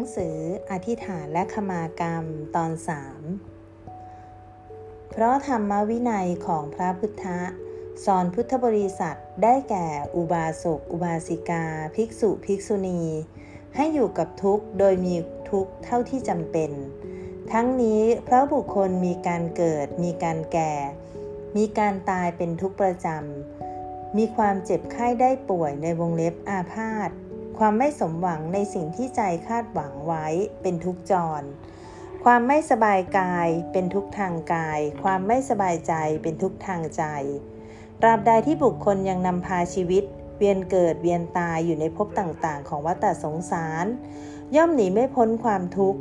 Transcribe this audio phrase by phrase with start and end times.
[0.00, 0.36] ังสือ
[0.70, 2.24] อธิษฐานและขมากรรม
[2.56, 3.20] ตอนสาม
[5.10, 7.24] เพราะธรรมวินัยของพระพุทธ
[8.04, 9.86] สอนพุทธบริษัทได้แก่
[10.16, 11.64] อุบาสกอุบาสิกา
[11.94, 13.02] ภิกษุภิกษุณี
[13.76, 15.14] ให้อยู่กับทุกข์โดยมี
[15.50, 16.70] ทุกข์เท่าที่จำเป็น
[17.52, 20.72] ทั้งนี้เพราะบุคคลมีการเกิด มีการแก่
[21.56, 27.10] มีการตายเป็นทุกประจำมีความเจ็บไข้ได้ป่วยในวงเล็บอาพาธ
[27.62, 30.26] ความไม่สมหวังในสิ่งที่ใจคาดหวังไว้
[30.62, 31.42] เป็นทุกจร
[32.24, 37.04] ความไม่สบายกายเป็นทุกทางกาย ความไม่สบายใจเป็นทุกทางใจ
[38.00, 40.04] ตราบใดที่บุคคลยังนำพาชีวิต
[40.38, 43.86] เวียนเกิดเวียนตายอยู่ในภพต่างๆ ของวัฏสงสาร
[44.56, 46.00] ย่อมหนีไม่พ้นความทุกข์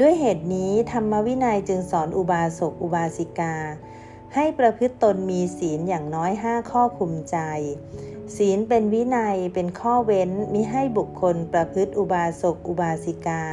[0.00, 3.54] ด้วยเหตุนี้ธรรมวินัยจึงสอนอุบาสกอุบาสิกา
[4.38, 7.38] ให้ประพฤติตนมีศีลอย่างน้อยห้าข้อคุมใจ
[8.36, 13.44] ศีลเป็นวินัยเป็นข้อเว้นมิให้บุคคลประพฤติอุบาสกอุบาสิกา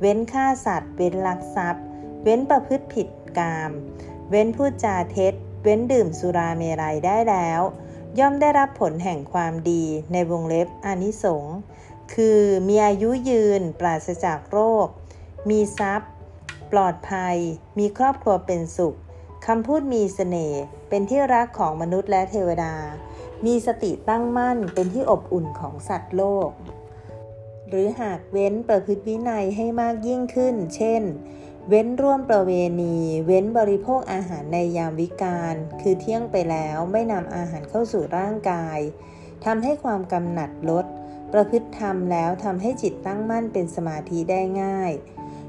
[0.00, 1.84] เว้นฆ่าสัตว์ เว้นลักทรัพย์
[2.22, 3.70] เว้นประพฤติผิดกาม
[4.30, 7.60] เว้นพูดจาเท็จ เว้นดื่มสุราเมรัยได้แล้ว
[8.18, 11.56] ย่อมได้รับผลแห่งความดีในวงเล็บอนิสงส์
[12.14, 14.86] คือมีอายุยืนปราศจากโรค
[15.50, 16.12] มีทรัพย์
[16.72, 17.36] ปลอดภัย
[17.78, 18.96] มีครอบครัวเป็นสุข
[19.46, 22.74] คำพูดมีสเสน่ห์เป็นที่รักของมนุษย์และเทวดา
[23.46, 26.50] มีสติตั้งมั่นเป็นที่อบอุ่นของสัตว์โลก
[27.68, 31.02] หรือหากเว้นประพฤติวินัยให้มากยิ่งขึ้น เช่น
[31.68, 38.78] เว้นร่วมประเวณี เว้นบริโภคอาหารในยามวิกาล คือเที่ยงไปแล้วไม่นำอาหารเข้าสู่ร่างกาย
[39.44, 40.86] ทำให้ความกำหนัดลด
[41.32, 44.92] ประพฤติธรรมแล้วทำให้จิตตั้งมั่นเป็นสมาธิได้ง่าย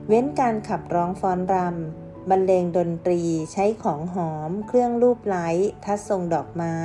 [0.08, 3.22] เว้นการขับร้องฟ้อนรำ บรรเลงดนตรี
[3.54, 5.50] ใช้ของหอม เครื่องรูปไล้
[5.86, 6.78] ทัดทรงดอกไม้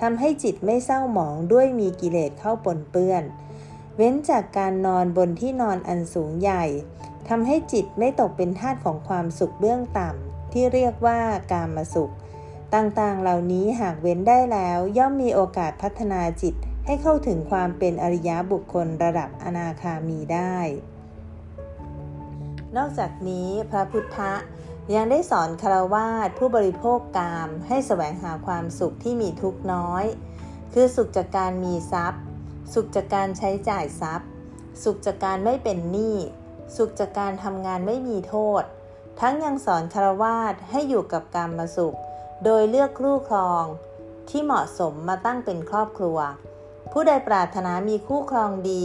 [0.00, 3.22] ทำให้จิตไม่เศร้าหมองด้วยมีกิเลสเข้าปนเปื้อน
[3.96, 6.64] เว้นจากการนอนบนที่นอนอันสูงใหญ่
[7.28, 11.20] ทำให้จิตไม่ตกเป็นทาสของความสุขเบื้องต่ำที่เรียกว่า
[11.52, 12.12] กามสุข
[12.74, 16.54] ต่างๆ เหล่านี้หากเว้นได้แล้วย่อมมีโอกาสพัฒนาจิต
[16.86, 20.56] ให้เข้าถึงความเป็นอริยบุคคลระดับอนาคามีได้
[22.76, 24.18] นอกจากนี้พระพุทธ
[24.94, 30.04] ยังได้สอนคารวาสผู้บริโภคกามให้แสวงหาความสุขที่มีทุกน้อย
[30.72, 32.22] คือสุขจากการมีทรัพย์
[32.74, 34.28] สุขจากการใช้จ่ายทรัพย์
[34.82, 36.16] สุขจากการไม่เป็นหนี้
[36.76, 38.62] สุขจากการทำงานไม่มีโทษ
[39.20, 41.96] ทั้งยังสอนคารวาสให้อยู่กับกรรมมาสุข
[42.44, 43.64] โดยเลือกคู่ครอง
[44.28, 46.18] ที่เหมาะสมมาตั้งเป็นครอบครัว
[46.92, 48.84] ผู้ใดปรารถนามีคู่ครองดี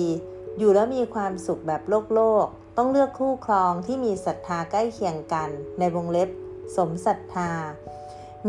[0.58, 2.48] อยู่แล้วมีความสุขแบบโลกโลก
[2.78, 5.50] ต้องเลือกคู่ครองที่มีศรัทธาใกล้เคียงกัน
[5.80, 6.30] ในวงเล็บ
[6.78, 7.52] สมศรัทธา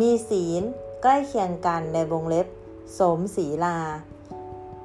[0.00, 0.62] มีศีล
[1.02, 2.46] ใกล้เคียงกันในวงเล็บ
[2.98, 3.78] สมศีลา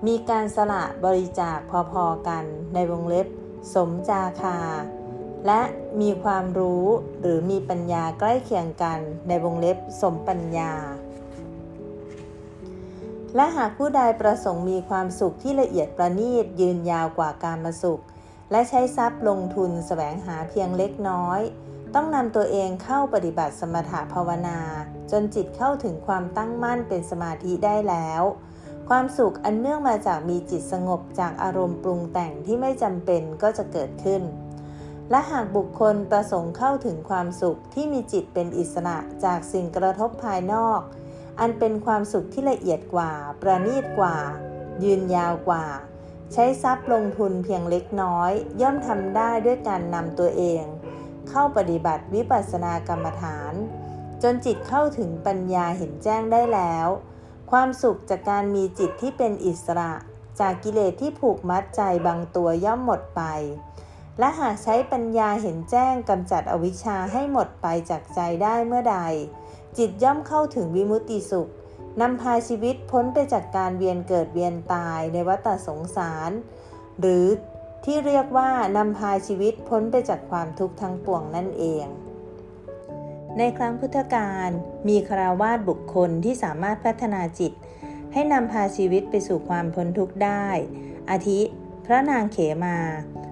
[0.08, 1.58] มีการสละบริจาค
[1.92, 2.44] พอๆกัน
[2.74, 3.28] ในวงเล็บ
[3.74, 4.58] สมจาคา
[5.48, 5.62] และ
[6.02, 6.86] มีความรู้
[7.22, 10.72] หรือมีปัญญาใกล้เคียงกันในวงเล็บ สมปัญญา
[13.36, 18.02] และหากผู้ใดประสงค์มีความสุขที่ละเอียดประณีตยืนยาวกว่าการมาสุข
[18.52, 21.42] และใช้ทรัพย์ลงทุนสแสวงหาเพียงเล็กน้อย
[21.96, 24.60] ต้องนำตัวเองเข้าปฏิบัติสมถะภาวนา
[25.12, 28.22] จนจิตเข้าถึงความตั้งมั่นเป็นสมาธิได้แล้ว
[28.90, 34.24] ความสุขอันเนื่องมาจากมีจิตสงบจากอารมณ์ปรุงแต่งที่ไม่จำเป็นก็จะเกิดขึ้น
[35.12, 40.82] และหากบุคคลประสงค์เข้าถึงความสุขที่มีจิตเป็นอิสระจากสิ่งกระทบภายนอก
[41.40, 44.18] อันเป็นความสุขที่ละเอียดกว่า ประณีตกว่า
[44.84, 45.66] ยืนยาวกว่า
[46.34, 50.64] ใช้ทรัพย์ลงทุนเพียงเล็กน้อย ย่อมทำได้ด้วยการนำตัวเอง
[51.30, 53.54] เข้าปฏิบัติวิปัสสนากรรมฐาน
[54.24, 56.88] จนจิตเข้าถึงปัญญาเห็นแจ้งได้แล้ว
[57.52, 59.94] ความสุขจากการมีจิตที่เป็นอิสระ
[60.40, 63.22] จากกิเลสที่ผูกมัดใจบางตัวย่อมหมดไป
[64.20, 68.98] และหากใช้ปัญญาเห็นแจ้งกำจัดอวิชชาให้หมดไปจากใจได้เมื่อใด
[69.78, 71.50] จิตย่อมเข้าถึงวิมุตติสุข
[72.02, 76.32] นำพาชีวิตพ้นไปจากการเวียนเกิดเวียนตายในวัฏสงสาร
[77.00, 77.26] หรือ
[77.86, 81.86] ที่เรียกว่านำพาชีวิตพ้นไปจากความทุกข์ทั้งปวงนั่นเอง
[83.38, 84.50] ในครั้งพุทธกาล
[84.88, 87.52] มีคราวาสบุคคลที่สามารถพัฒนาจิต
[88.14, 90.48] ให้นำพาชีวิตไปสู่ความพ้นทุกข์ได้
[91.12, 91.40] อาทิ
[91.86, 92.78] พระนางเขมา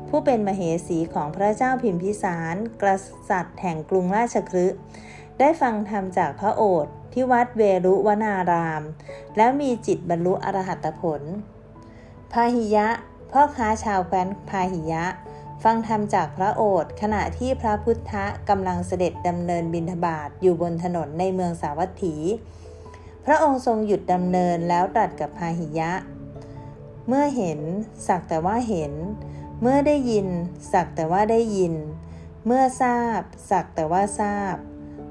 [0.10, 2.84] ผู้เป็นมเหสีของพระเจ้าพิมพิสาร ก
[3.30, 4.80] ษัตริย์แห่งกรุงราชคฤห์
[5.40, 8.84] ได้ฟังธรรมจากพระโอษฐ์ ที่วัดเวรุวนาราม
[9.38, 11.22] แล้วมีจิตบรรลุอรหัตผล
[12.34, 12.88] พาหิยะ
[13.32, 15.04] พ่อค้าชาวแคว้นพาหิยะ
[15.64, 18.14] ฟังธรรมจากพระโอษฐ์ขณะที่พระพุทธ
[18.50, 22.16] กำลังเสด็จดำเนินบิณฑบาตอยู่บนถนนในเมืองสาวัตถี
[23.26, 25.92] พระองค์ทรงหยุดดำเนินแล้วตรัสกับพาหิยะ
[27.08, 27.60] เมื่อเห็น
[28.08, 28.94] สักแต่ว่าเห็น
[29.62, 30.28] เมื่อได้ยิน
[30.72, 31.74] สักแต่ว่าได้ยิน
[32.46, 34.56] เมื่อทราบ สักแต่ว่าทราบ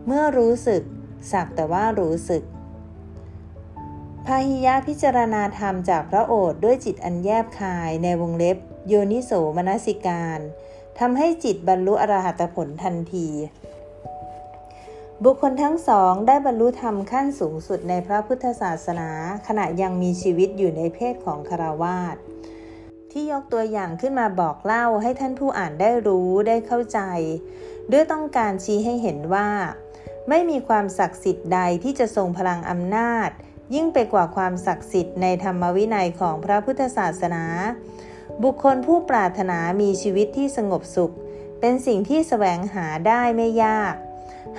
[0.07, 0.83] เมื่อรู้สึก
[1.33, 2.43] สักแต่ว่ารู้สึก
[4.27, 8.57] พาหิยะพิจารณาธรรมจากพระโอษฐ์ด้วยจิตอันแยบคายในวงเล็บ
[8.89, 10.41] โยนิโสมนสิการ
[10.99, 13.29] ทำให้จิตบรรลุอรหัตผลทันที
[15.25, 19.11] บุคคลทั้งสองได้บรรลุธรรมขั้นสูงสุดในพระพุทธศาสนา
[19.47, 22.17] ขณะยังมีชีวิตอยู่ในเพศของคารวาส
[23.11, 27.01] ที่ยกตัวอย่างขึ้นมาบอกเล่าให้ท่านผู้อ่านได้รู้ได้เข้าใจ
[27.93, 29.49] ด้วยต้องการชี้ให้เห็นว่า
[30.29, 33.31] ไม่มีความศักดิ์สิทธิ์ใดที่จะทรงพลังอำนาจ
[33.75, 37.45] ยิ่งไปกว่าความศักดิ์สิทธิ์ในธรรมวินัยของพระพุทธศาสนา
[38.43, 41.15] บุคคลผู้ปรารถนามีชีวิตที่สงบสุข
[41.61, 43.95] เป็นสิ่งที่แสวงหาได้ไม่ยาก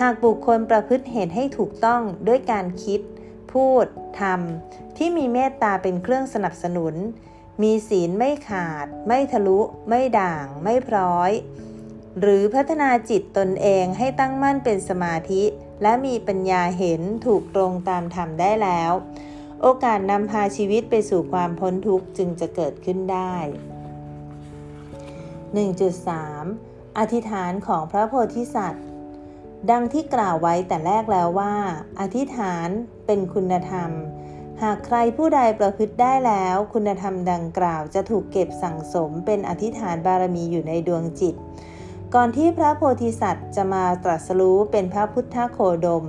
[0.02, 3.02] หากบุคคลประพฤติเหตุให้ถูกต้องด้วยการคิด
[3.52, 3.86] พูด
[4.22, 6.96] ทำที่มีเมตตาเป็นเครื่องสนับสนุน
[7.64, 9.60] มีศีลไม่ขาด ไม่ทะลุ
[9.90, 11.32] ไม่ด่าง ไม่พร้อย
[12.20, 15.44] หรือพัฒนาจิตตนเองให้ตั้งมั่นเป็นสมาธิ
[15.82, 18.92] และมีปัญญาเห็นถูกตรงตามธรรมได้แล้ว
[19.62, 23.36] โอกาสนำพาชีวิตไปสู่ความพ้นทุกข์จึงจะเกิดขึ้นได้
[25.78, 28.86] 1.3 อธิษฐานของพระโพธิสัตว์
[29.72, 31.56] ดังที่กล่าวไว้แต่แรกแล้วว่า
[32.00, 32.70] อธิษฐาน
[33.06, 33.92] เป็นคุณธรรม
[34.64, 41.36] หากใครผู้ใดประพฤติได้แล้ว คุณธรรมดังกล่าวจะถูกเก็บสั่งสมเป็นอธิษฐานบารมีอยู่ในดวงจิต
[42.18, 46.06] ก่อนที่พระโพธิสัตว์จะมาตรัสรู้เป็นพระพุทธโคดม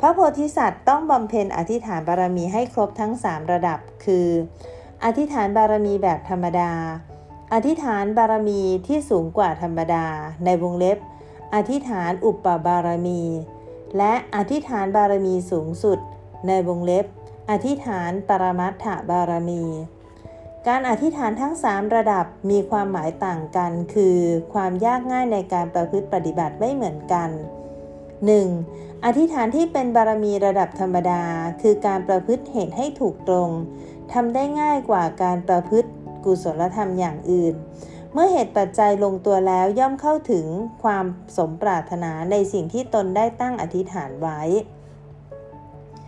[0.00, 4.28] พระโพธิสัตว์ต้องบำเพ็ญอธิษฐานบารมีให้ครบทั้ง 3 ระดับ คือ
[5.04, 6.72] อธิษฐานบารมีแบบธรรมดา
[7.52, 10.06] อธิษฐานบารมีที่สูงกว่าธรรมดา
[10.44, 10.98] ในวงเล็บ
[11.54, 13.22] อธิษฐานอุปบารมี
[13.96, 15.98] และอธิษฐานบารมีสูงสุด
[16.46, 17.06] ในวงเล็บ
[17.50, 19.64] อธิษฐานปรมัตถบารมี
[20.68, 24.18] การอธิษฐานทั้ง 3 ระดับมีความหมายต่างกัน คือ
[24.52, 27.30] ความยากง่ายในการประพฤติปฏิบัติไม่เหมือนกัน
[28.16, 29.04] 1.
[29.04, 31.22] อธิษฐานที่เป็นบารมีระดับธรรมดา
[31.62, 33.50] คือการประพฤติเหตุให้ถูกตรง
[34.12, 35.90] ทำได้ง่ายกว่าการประพฤติ
[36.24, 37.54] กุศลธรรมอย่างอื่น
[38.12, 40.46] เมื่อเหตุปัจจัยลงตัวแล้วย่อมเข้าถึง
[40.82, 41.04] ความ
[41.36, 44.40] สมปรารถนาในสิ่งที่ตนได้ตั้งอธิษฐานไว้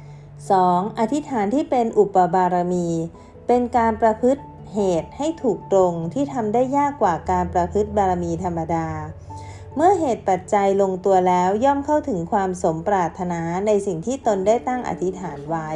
[0.07, 0.99] 2.
[0.99, 2.89] อธิษฐานที่เป็นอุปบารมี
[3.47, 4.43] เป็นการประพฤติ
[4.75, 8.89] เหตุให้ถูกตรงที่ทำได้ยากกว่าการประพฤติบารมีธรรมดา
[9.75, 15.71] เมื่อเหตุปัจจัยลงตัวแล้วย่อมเข้าถึงความสมปรารถนาในสิ่งที่ตนได้ตั้งอธิษฐานไว้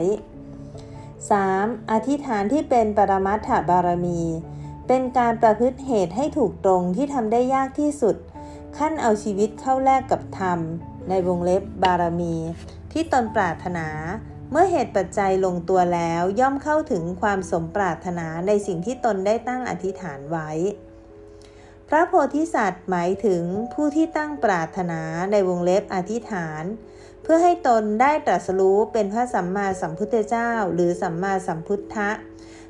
[1.12, 1.90] 3.
[1.90, 4.22] อธิษฐานที่เป็นปรมัตถบารมี
[4.87, 8.17] เป็นการประพฤติเหตุให้ถูกตรงที่ทำได้ยากที่สุด
[8.76, 10.58] ขั้นเอาชีวิตเข้าแลกกับธรรม
[11.08, 12.34] ในวงเล็บบารมี
[12.93, 13.87] ที่ตนปรารถนา
[14.52, 20.50] เมื่อเหตุปัจจัยลงตัวแล้วย่อมเข้าถึงความสมปรารถนาในสิ่งที่ตนได้ตั้งอธิษฐานไว้
[21.88, 23.43] พระโพธิสัตว์หมายถึง
[23.75, 25.02] ผู้ที่ตั้งปรารถนา
[25.32, 26.64] ในวงเล็บอธิษฐาน
[27.23, 32.11] เพื่อให้ตนได้ตรัสรู้เป็นพระสัมมาสัมพุทธเจ้า หรือสัมมาสัมพุทธะ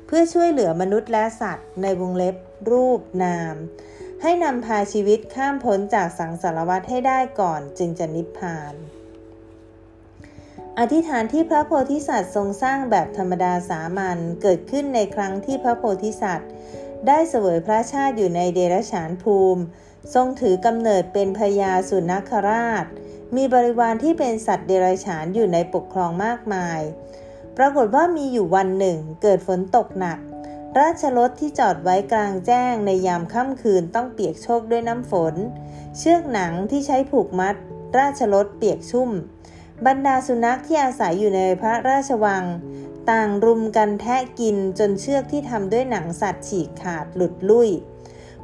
[0.07, 2.35] เพื่อช่วยเหลือมนุษย์และสัตว์ ในวงเล็บ
[2.71, 3.55] รูปนาม
[4.21, 8.75] ให้นำพาชีวิตข้ามพ้นจากสังสารวัฏให้ได้ก่อนจึงจะนิพพาน
[10.79, 16.49] อธิษฐานที่พระโพธิสัตว์ทรงสร้างแบบธรรมดาสามัญเกิดขึ้นในครั้งที่พระโพธิสัตว์
[17.07, 19.61] ได้เสวยพระชาติอยู่ในเดรัจฉานภูมิ
[20.13, 22.85] ทรงถือกำเนิดเป็นพญาสุนัขราช
[23.35, 26.79] มีบริวารที่เป็นสัตว์เดรัจฉานอยู่ในปกครองมากมาย
[27.57, 30.19] ปรากฏว่ามีอยู่วันหนึ่งเกิดฝนตกหนัก
[30.79, 35.35] ราชรถที่จอดไว้กลางแจ้งในยามค่ำคืนต้องเปียกโชกด้วยน้ำฝน
[35.97, 37.55] เชือกหนังที่ใช้ผูกมัด
[37.97, 39.11] ราชรถเปียกชุ่ม
[39.87, 42.43] บรรดาสุนัขที่อาศัยอยู่ในพระราชวัง
[43.11, 47.69] ต่างรุมกันแทะกินจนเชือกที่ทำด้วยหนังสัตว์ฉีกขาดหลุดลุ่ย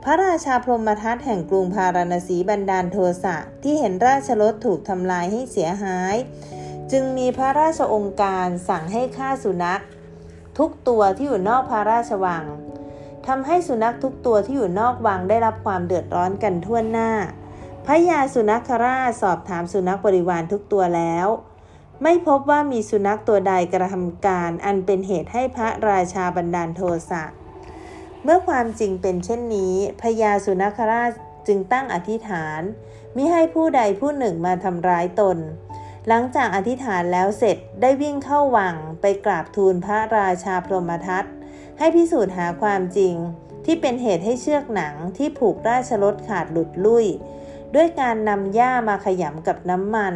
[0.03, 6.15] พระราชาพรหมทัตแห่งกรุงพาราณสีบันดาลโทสะที่เห็นราชรถถูกทำลายให้เสียหาย
[6.91, 9.81] จึงมีพระราชองค์การสั่งให้ฆ่าสุนัข
[10.57, 12.43] ทุกตัวที่อยู่นอกพระราชวัง
[13.27, 17.11] ทำให้สุนัขทุกตัวที่อยู่นอกวังได้รับความเดือดร้อนกันทั่วหน้า
[17.89, 21.27] พระยาสุนัขราชสอบถามสุนัขบริวารทุกตัวแล้ว
[22.03, 27.23] ไม่พบว่ามีสุนัขตัวใดกระทำการอันเป็นเหตุให้พระราชาบันดาลโทสะ
[28.23, 31.11] เมื่อความจริงเป็นเช่นนี้พญาสุนัขราช
[31.47, 32.61] จึงตั้งอธิษฐาน
[33.15, 35.37] มิให้ผู้ใดผู้หนึ่งมาทำร้ายตน
[36.07, 41.25] หลังจากอธิษฐานแล้วเสร็จได้วิ่งเข้าวังไปกราบทูลพระราชาพรหมทัต
[41.79, 43.15] ให้พิสูจน์หาความจริง
[43.65, 47.07] ที่เป็นเหตุให้เชือกหนังที่ผูกราชรถขาดหลุดลุ่ย
[47.75, 50.15] ด้วยการนำหญ้ามาขยำกับน้ำมัน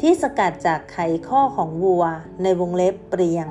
[0.00, 0.98] ที่สกัดจากไข
[1.28, 2.04] ข้อของวัว
[2.42, 3.48] ในวงเล็บเปรียง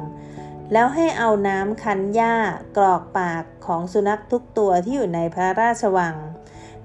[0.73, 2.35] แล้วให้เอาน้ำคั้นหญ้า
[2.77, 6.15] กรอกปากของสุนัขทุกตัวที่อยู่ในพระราชวัง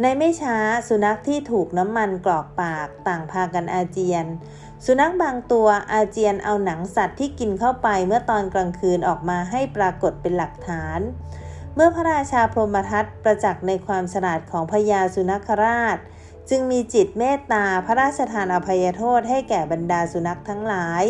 [0.00, 0.56] ในไม่ช้า
[0.88, 4.26] สุนัขที่ถูกน้ำมันกรอกปากต่างพากันอาเจียน
[4.84, 11.00] สุนัขบางตัวอาเจียนเอาหนังสัตว์ที่กินเข้าไปเมื่อตอนกลางคืนออกมาให้ปรากฏเป็นหลักฐาน
[11.78, 15.98] เมื่อพระราชาพรหมทัตประจักษ์ในความฉลาดของพญาสุนัขราช
[16.48, 21.02] จึงมีจิตเมตตาพระราชทานอภัยโทษให้แก่บรรดาสุนัขทั้งหลาย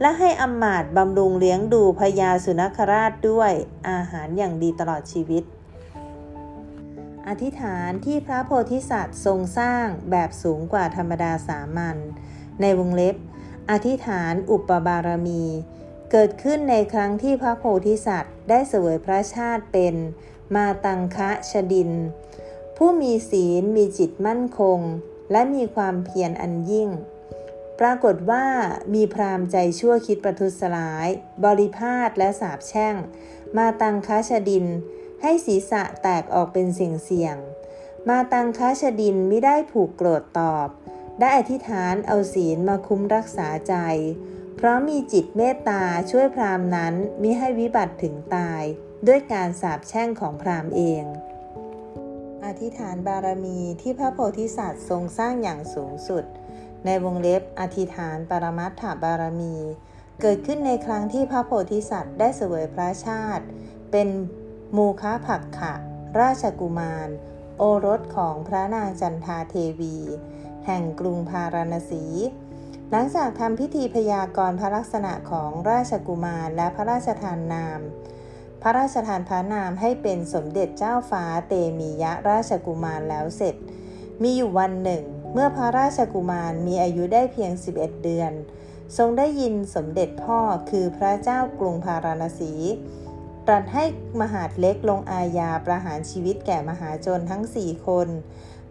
[0.00, 3.52] และให้อำมาตย์บำรุงเลี้ยงดูพญาสุนัขราชด้วย
[3.88, 5.42] อาหารอย่างดีตลอดชีวิต
[7.28, 11.96] อธิษฐานที่พระโพธิสัตว์ทรงสร้างแบบสูงกว่าธรรมดาสามัญ
[12.60, 13.16] ในวงเล็บ
[13.70, 15.44] อธิษฐานอุปบารมี
[16.10, 19.94] เกิดขึ้นในครั้งที่พระโพธิสัตว์ ได้เสวยพระชาติเป็น
[20.54, 21.90] มาตังคะชดิน
[22.76, 24.78] ผู้มีศีลมีจิตมั่นคง
[25.32, 26.90] และมีความเพียรอันยิ่ง
[27.80, 28.46] ปรากฏว่า
[28.94, 31.08] มีพรามใจชั่วคิดประทุษร้าย
[31.44, 32.94] บริพาทและสาบแช่ง
[33.56, 34.66] มาตังคาชดิน
[35.22, 37.36] ให้ศีรษะแตกออกเป็นเสียงเสียง
[38.08, 40.68] มาตังคาชดินไม่ได้ผูกโกรธตอบ
[41.20, 43.74] ได้อธิษฐานเอาศีลมาคุ้มรักษาใจ
[44.58, 48.62] เพราะมีจิตเมตตาช่วยพราหมณ์นั้นมิให้วิบัติถึงตาย
[49.06, 51.04] ด้วยการสาบแช่งของพราหมณ์เอง
[52.44, 56.24] อธิษฐานบารมีที่พระโพธิสัตว์ทรงสร้างอย่างสูงสุด
[56.84, 59.56] ในวงเล็บอธิษฐานปรมัตถบารมี
[60.20, 63.44] เกิดขึ้นในครั้งที่พระโพธิสัตว์ได้เสวยพระชาติ
[63.90, 64.08] เป็น
[64.76, 65.74] มูค้าผักขะ
[66.20, 67.08] ราชกุมาร
[67.58, 69.96] โอรสของพระนางจันทาเทวี
[70.66, 72.04] แห่งกรุงพาราณสี
[72.92, 77.80] หลังจากทำพิธีพยากรณ์พระลักษณะของราชกุมารและพระราชทานนาม
[78.62, 83.54] พระราชทานพระนามให้เป็นสมเด็จเจ้าฟ้าเตมียะราชกุมารแล้วเสร็จ
[84.22, 88.32] มีอยู่วันหนึ่ง เมื่อพระราชกุมารมีอายุได้เพียง 11 เดือน
[88.96, 90.38] ทรงได้ยินสมเด็จพ่อ
[90.70, 92.52] คือพระเจ้ากรุงพาราณสี
[93.46, 93.84] ตรัสให้
[94.20, 98.08] มหาดเล็กลงอาญาประหารชีวิตแก่มหาชนทั้งสี่คน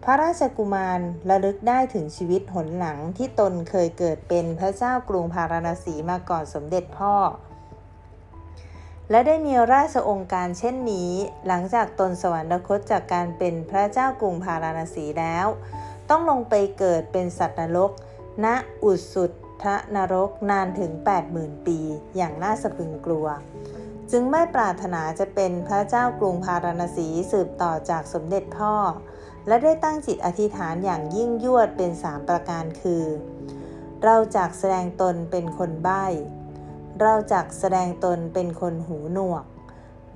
[0.08, 7.14] พระราชกุมารระลึกได้ถึงชีวิตหนหลังที่ตนเคยเกิดเป็นพระเจ้ากรุงพาราณสีมาก่อนสมเด็จพ่อ
[9.10, 11.10] และได้มีราชองค์การเช่นนี้
[11.46, 15.46] หลังจากตนสวรรคตจากการเป็นพระเจ้ากรุงพาราณสีแล้ว
[16.10, 17.90] ต้องลงไปเกิดเป็นสัตว์นรก
[18.44, 18.46] ณ
[18.84, 19.30] อุสุท
[19.62, 19.64] ธ
[19.96, 20.92] นรกนานถึง
[21.28, 21.78] 80,000 ปี
[22.16, 23.26] อย่างน่าสะพึงกลัว
[24.10, 28.74] จึงไม่ปรารถนาจะเป็นพระเจ้ากรุงพาราณสีสืบต่อจากสมเด็จพ่อ
[29.46, 33.04] และได้ตั้งจิตอธิษฐานอย่างยิ่งยวดเป็นสามประการคือ
[34.04, 36.04] เราจากแสดงตนเป็นคนใบ้
[37.00, 39.44] เราจากแสดงตนเป็นคนหูหนวก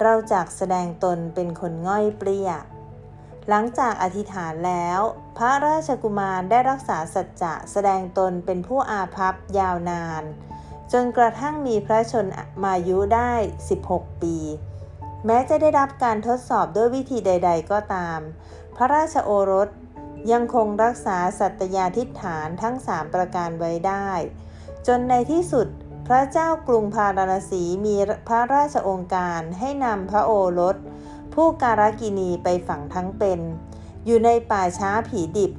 [0.02, 2.50] เราจากแสดงตนเป็นคนง่อยเปรี้ย
[3.49, 5.00] หลังจากอธิษฐานแล้ว
[5.37, 10.22] พระราชกุมารได้รักษาสัจจะแสดงตนเป็นผู้อาภัพยาวนาน
[10.92, 12.26] จนกระทั่งมีพระชน
[12.62, 13.32] มายุได้
[13.78, 14.37] 16 ปี
[15.26, 18.20] แม้จะได้รับการทดสอบด้วยวิธีใด ๆ ก็ตาม
[18.82, 19.68] พระราชโอรส
[20.32, 24.10] ยังคงรักษาสัตยาธิฐานทั้งสามประการไว้ได้
[24.87, 25.68] จนในที่สุด
[26.08, 27.96] พระเจ้ากรุงพาราณสีมี
[28.28, 30.76] พระราชองค์การให้นำพระโอรส
[31.34, 33.40] ผู้การกินีไปฝังทั้งเป็น
[34.06, 35.52] อยู่ในป่าช้าผีดิบ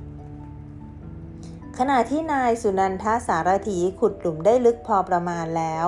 [1.77, 5.87] ขณะที่นายสุนันทสารถีขุดหลุมได้ลึกพอประมาณแล้ว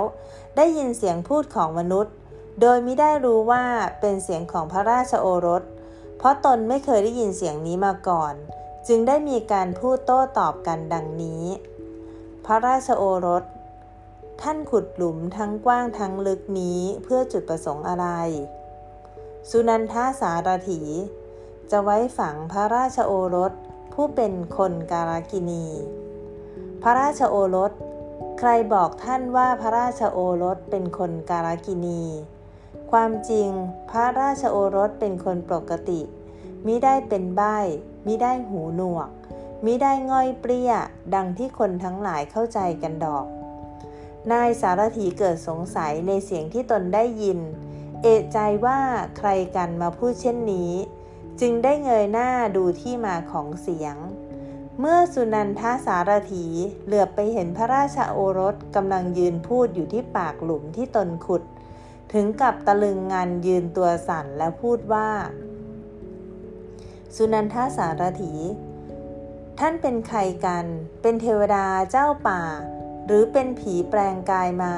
[0.56, 2.14] ได้ยินเสียงพูดของมนุษย์
[2.62, 3.64] โดยไม่ได้รู้ว่า
[4.00, 5.64] เป็นเสียงของพระราชโอรส
[6.24, 8.34] เพราะตนไม่เคยได้ยินเสียงนี้มาก่อน
[8.88, 11.44] จึงได้มีการพูดโต้ตอบกันดังนี้
[12.46, 13.44] พระราชโอรส
[14.42, 18.08] ท่านขุดหลุมทั้งกว้างทั้งลึกนี้เพื่อจุดประสงค์อะไร
[19.50, 20.82] สุนันทาสารถี
[21.72, 23.54] จะไว้ฝังพระราชโอรส
[23.94, 25.66] ผู้เป็นคนการกินี
[26.82, 27.72] พระราชโอรส
[28.40, 32.04] ใครบอกท่านว่าพระราชโอรสเป็นคนการกินี
[32.92, 33.50] ความจริง
[33.90, 36.02] พระราชโอรสเป็นคนปกติ
[36.66, 37.58] มิได้เป็นใบ้
[38.08, 39.10] มิได้หูหนวก
[39.66, 40.74] มิได้ง่อยเปรี้ย
[41.16, 43.26] ดังที่คนทั้งหลายเข้าใจกันดอก
[44.32, 47.40] นายสารถีเกิดสงสัยในเสียงที่ตนได้ยิน
[48.02, 48.80] เอะใจว่า
[49.18, 50.72] ใครกันมาพูดเช่นนี้
[51.42, 53.96] จึงได้เงยหน้าดูที่มาของเสียง
[54.80, 56.46] เมื่อสุนันทาสารถี
[56.86, 61.44] เหลือบไปเห็นพระราชาโอรสกำลังยืนพูดอยู่ที่ปากหลุมที่ตนขุด
[62.14, 65.10] ถึงกับตะลึงงานยืนตัวสั่นแล้วพูดว่า
[67.16, 68.34] สุนันทาสารถี
[69.60, 70.66] ท่านเป็นใครกัน
[71.02, 72.42] เป็นเทวดาเจ้าป่า
[73.06, 74.76] หรือเป็นผีแปลงกายมา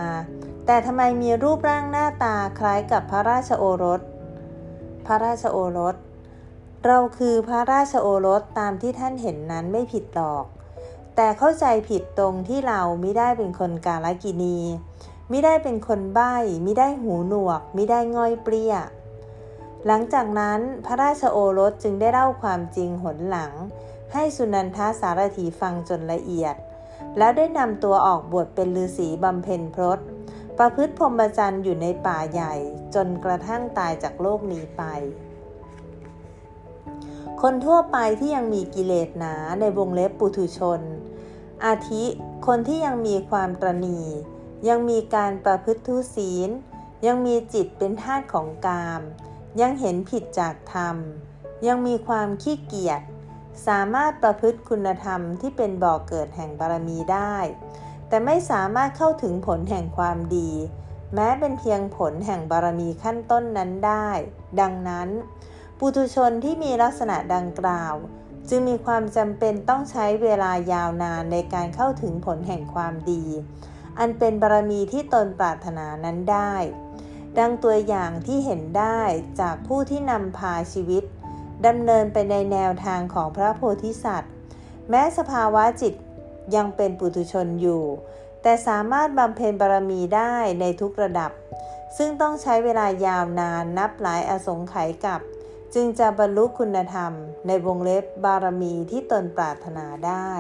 [0.66, 4.02] แต่ทำไมมีรูปร่างหน้าตาคล้ายกับพระราชโอรส
[5.06, 5.96] พระราชโอรส
[6.86, 10.46] เราคือพระราชโอรสตามที่ท่านเห็นนั้นไม่ผิดหรอก
[11.16, 14.60] แต่เข้าใจผิดตรงที่เราไม่ได้เป็นคนกาลกินี
[15.32, 18.76] ม่ได้เป็นคนใบ้ไม่ได้หูหนวกไม่ได้ง่อยเปรี้ย
[19.86, 23.52] หลังจากนั้นพระราชโอรสจึงได้เล่าความจริงหนหลัง
[24.14, 26.56] ให้สุนันทาสารถีฟังจนละเอียด
[27.18, 30.00] แล้วได้นำตัวออกบวชเป็นฤาษีบำเพ็ญพรต
[30.58, 32.54] ประพฤติพรหมจรรย์อยู่ในป่าใหญ่
[32.96, 34.84] จนกระทั่งตายจากโลกนี้ไป
[37.42, 40.82] คนทั่วไปที่ยังมีกิเลสหนาในวงเล็บปุถุชน
[41.66, 42.04] อาทิ
[42.48, 44.02] คนที่ยังมีความตรณี
[44.68, 46.50] ยังมีการประพฤติทุศีล
[47.06, 49.02] ยังมีจิตเป็นธาตุของกาม
[49.62, 50.96] ยังเห็นผิดจากธรรม
[51.68, 53.02] ยังมีความขี้เกียจ
[53.68, 57.36] สามารถประพฤติคุณธรรมที่เป็นบ่อกเกิดแห่งบารมีได้
[58.08, 60.52] แต่ไม่สามารถเข้าถึงผลแห่งความดี
[61.14, 64.10] แม้เป็นเพียงผลแห่งบารมีขั้นต้นนั้นได้
[64.60, 65.10] ดังนั้น
[65.80, 67.96] ปุถุชนที่มีลักษณะดังกล่าว
[68.50, 73.24] จึงมีความจำเป็นต้องใช้เวลายาวนานในการเข้าถึงผลแห่งความดี
[74.00, 76.56] อันเป็นบารมีที่ตนปรารถนานั้นได้
[77.40, 79.02] ดังตัวอย่างที่เห็นได้
[79.40, 81.04] จากผู้ที่นำพาชีวิต
[81.68, 84.34] ดำเนินไปในแนวทางของพระโพธิสัตว์
[84.90, 85.94] แม้สภาวะจิต
[86.56, 87.84] ยังเป็นปุถุชนอยู่
[88.42, 91.32] แต่สามารถบำเพ็ญบารมีได้ในทุกระดับ
[91.98, 95.22] ซึ่งต้องใช้เวลายาวนานนับหลายอสงไขยกับ
[95.74, 97.12] จึงจะบรรลุคุณธรรม
[97.48, 100.32] ในวงเล็บบารมีที่ตนปรารถนาได้